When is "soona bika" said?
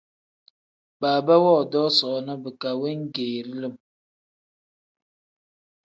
1.97-2.69